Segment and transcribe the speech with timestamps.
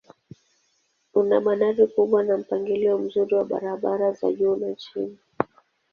[1.19, 5.17] Una bandari kubwa na mpangilio mzuri wa barabara za juu na chini.